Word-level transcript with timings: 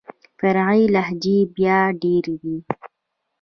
فرعي 0.39 0.83
لهجې 0.95 1.37
بيا 1.55 1.79
ډېري 2.01 2.35
دي. 2.43 2.57